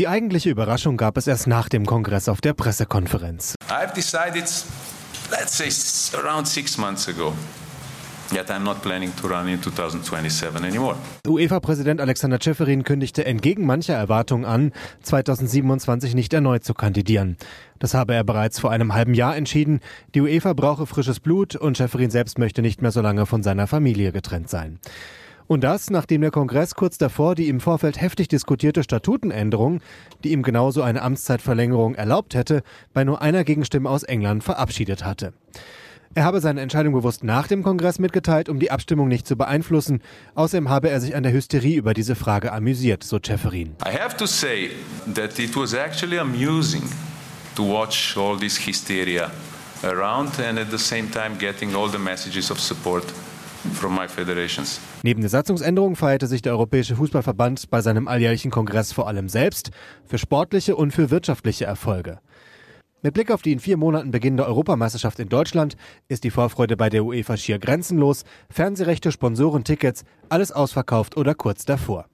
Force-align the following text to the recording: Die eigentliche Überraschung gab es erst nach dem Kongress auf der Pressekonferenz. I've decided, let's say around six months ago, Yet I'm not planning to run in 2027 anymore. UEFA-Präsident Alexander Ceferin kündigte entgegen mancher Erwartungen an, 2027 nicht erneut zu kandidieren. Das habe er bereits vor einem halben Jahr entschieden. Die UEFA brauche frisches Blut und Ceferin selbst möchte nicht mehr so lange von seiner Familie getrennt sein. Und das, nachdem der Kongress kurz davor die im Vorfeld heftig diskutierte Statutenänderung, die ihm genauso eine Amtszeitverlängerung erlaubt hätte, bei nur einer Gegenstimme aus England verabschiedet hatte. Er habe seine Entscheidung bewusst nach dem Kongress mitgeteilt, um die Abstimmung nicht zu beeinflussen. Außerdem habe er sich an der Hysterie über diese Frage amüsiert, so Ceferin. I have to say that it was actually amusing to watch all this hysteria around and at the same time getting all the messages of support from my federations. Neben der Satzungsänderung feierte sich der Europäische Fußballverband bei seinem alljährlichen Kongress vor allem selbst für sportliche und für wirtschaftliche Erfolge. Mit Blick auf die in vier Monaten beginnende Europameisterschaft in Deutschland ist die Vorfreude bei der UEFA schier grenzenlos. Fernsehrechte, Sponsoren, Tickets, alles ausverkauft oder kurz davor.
Die 0.00 0.08
eigentliche 0.08 0.48
Überraschung 0.48 0.96
gab 0.96 1.18
es 1.18 1.26
erst 1.26 1.46
nach 1.46 1.68
dem 1.68 1.84
Kongress 1.84 2.30
auf 2.30 2.40
der 2.40 2.54
Pressekonferenz. 2.54 3.54
I've 3.68 3.92
decided, 3.92 4.50
let's 5.30 5.58
say 5.58 5.68
around 6.18 6.48
six 6.48 6.78
months 6.78 7.06
ago, 7.06 7.34
Yet 8.32 8.48
I'm 8.48 8.62
not 8.62 8.80
planning 8.80 9.12
to 9.20 9.26
run 9.26 9.46
in 9.48 9.60
2027 9.60 10.64
anymore. 10.64 10.96
UEFA-Präsident 11.26 12.00
Alexander 12.00 12.38
Ceferin 12.40 12.82
kündigte 12.84 13.26
entgegen 13.26 13.66
mancher 13.66 13.94
Erwartungen 13.94 14.46
an, 14.46 14.72
2027 15.02 16.14
nicht 16.14 16.32
erneut 16.32 16.64
zu 16.64 16.72
kandidieren. 16.72 17.36
Das 17.78 17.92
habe 17.92 18.14
er 18.14 18.24
bereits 18.24 18.58
vor 18.58 18.70
einem 18.70 18.94
halben 18.94 19.12
Jahr 19.12 19.36
entschieden. 19.36 19.80
Die 20.14 20.22
UEFA 20.22 20.54
brauche 20.54 20.86
frisches 20.86 21.20
Blut 21.20 21.56
und 21.56 21.76
Ceferin 21.76 22.10
selbst 22.10 22.38
möchte 22.38 22.62
nicht 22.62 22.80
mehr 22.80 22.92
so 22.92 23.02
lange 23.02 23.26
von 23.26 23.42
seiner 23.42 23.66
Familie 23.66 24.12
getrennt 24.12 24.48
sein. 24.48 24.78
Und 25.50 25.64
das, 25.64 25.90
nachdem 25.90 26.20
der 26.20 26.30
Kongress 26.30 26.76
kurz 26.76 26.96
davor 26.96 27.34
die 27.34 27.48
im 27.48 27.58
Vorfeld 27.58 28.00
heftig 28.00 28.28
diskutierte 28.28 28.84
Statutenänderung, 28.84 29.80
die 30.22 30.30
ihm 30.30 30.44
genauso 30.44 30.80
eine 30.80 31.02
Amtszeitverlängerung 31.02 31.96
erlaubt 31.96 32.36
hätte, 32.36 32.62
bei 32.94 33.02
nur 33.02 33.20
einer 33.20 33.42
Gegenstimme 33.42 33.90
aus 33.90 34.04
England 34.04 34.44
verabschiedet 34.44 35.04
hatte. 35.04 35.32
Er 36.14 36.22
habe 36.22 36.40
seine 36.40 36.60
Entscheidung 36.60 36.94
bewusst 36.94 37.24
nach 37.24 37.48
dem 37.48 37.64
Kongress 37.64 37.98
mitgeteilt, 37.98 38.48
um 38.48 38.60
die 38.60 38.70
Abstimmung 38.70 39.08
nicht 39.08 39.26
zu 39.26 39.34
beeinflussen. 39.34 40.02
Außerdem 40.36 40.68
habe 40.68 40.88
er 40.88 41.00
sich 41.00 41.16
an 41.16 41.24
der 41.24 41.32
Hysterie 41.32 41.74
über 41.74 41.94
diese 41.94 42.14
Frage 42.14 42.52
amüsiert, 42.52 43.02
so 43.02 43.18
Ceferin. 43.18 43.74
I 43.84 43.98
have 43.98 44.16
to 44.18 44.26
say 44.26 44.70
that 45.16 45.36
it 45.40 45.56
was 45.56 45.74
actually 45.74 46.20
amusing 46.20 46.84
to 47.56 47.64
watch 47.64 48.16
all 48.16 48.38
this 48.38 48.56
hysteria 48.56 49.32
around 49.82 50.38
and 50.38 50.60
at 50.60 50.70
the 50.70 50.78
same 50.78 51.10
time 51.10 51.36
getting 51.40 51.74
all 51.74 51.90
the 51.90 51.98
messages 51.98 52.52
of 52.52 52.60
support 52.60 53.02
from 53.74 53.94
my 53.94 54.08
federations. 54.08 54.80
Neben 55.02 55.20
der 55.20 55.30
Satzungsänderung 55.30 55.96
feierte 55.96 56.26
sich 56.26 56.42
der 56.42 56.52
Europäische 56.52 56.96
Fußballverband 56.96 57.70
bei 57.70 57.80
seinem 57.80 58.08
alljährlichen 58.08 58.50
Kongress 58.50 58.92
vor 58.92 59.08
allem 59.08 59.28
selbst 59.28 59.70
für 60.04 60.18
sportliche 60.18 60.76
und 60.76 60.92
für 60.92 61.10
wirtschaftliche 61.10 61.64
Erfolge. 61.64 62.20
Mit 63.02 63.14
Blick 63.14 63.30
auf 63.30 63.40
die 63.40 63.52
in 63.52 63.60
vier 63.60 63.78
Monaten 63.78 64.10
beginnende 64.10 64.46
Europameisterschaft 64.46 65.18
in 65.20 65.30
Deutschland 65.30 65.76
ist 66.08 66.22
die 66.22 66.30
Vorfreude 66.30 66.76
bei 66.76 66.90
der 66.90 67.04
UEFA 67.04 67.38
schier 67.38 67.58
grenzenlos. 67.58 68.24
Fernsehrechte, 68.50 69.10
Sponsoren, 69.10 69.64
Tickets, 69.64 70.04
alles 70.28 70.52
ausverkauft 70.52 71.16
oder 71.16 71.34
kurz 71.34 71.64
davor. 71.64 72.09